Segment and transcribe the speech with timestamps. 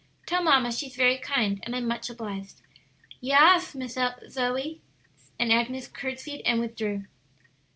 [0.25, 2.63] Tell mamma she's very kind, and I'm much obliged."
[3.21, 3.99] "Ya'as, Miss
[4.31, 4.81] Zoe,"
[5.39, 7.05] and Agnes courtesied and withdrew.